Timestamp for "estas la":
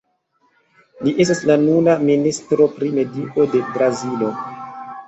1.25-1.59